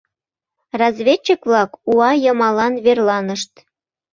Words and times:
Разведчик-влак 0.79 1.71
уа 1.93 2.11
йымалан 2.23 2.73
верланышт. 2.85 3.53